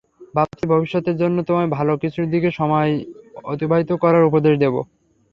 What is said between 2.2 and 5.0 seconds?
দিকে সময় অতিবাহিত করার উপদেশ দেবো।